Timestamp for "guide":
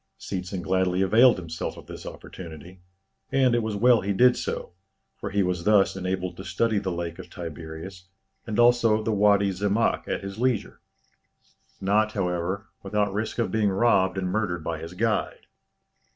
14.95-15.45